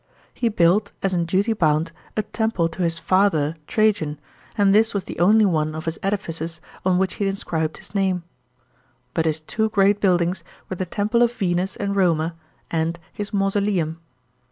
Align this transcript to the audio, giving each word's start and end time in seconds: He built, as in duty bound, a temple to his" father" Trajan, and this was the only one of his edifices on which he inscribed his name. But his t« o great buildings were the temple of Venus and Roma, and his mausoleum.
He 0.33 0.49
built, 0.49 0.93
as 1.03 1.13
in 1.13 1.25
duty 1.25 1.53
bound, 1.53 1.91
a 2.17 2.23
temple 2.23 2.67
to 2.69 2.81
his" 2.81 2.97
father" 3.11 3.55
Trajan, 3.67 4.19
and 4.57 4.73
this 4.73 4.95
was 4.95 5.03
the 5.03 5.19
only 5.19 5.45
one 5.45 5.75
of 5.75 5.85
his 5.85 5.99
edifices 6.01 6.59
on 6.83 6.97
which 6.97 7.13
he 7.21 7.27
inscribed 7.27 7.77
his 7.77 7.93
name. 7.93 8.23
But 9.13 9.25
his 9.25 9.41
t« 9.41 9.61
o 9.61 9.69
great 9.69 10.01
buildings 10.01 10.43
were 10.71 10.75
the 10.75 10.87
temple 10.87 11.21
of 11.21 11.31
Venus 11.31 11.75
and 11.75 11.95
Roma, 11.95 12.33
and 12.71 12.97
his 13.13 13.31
mausoleum. 13.31 13.99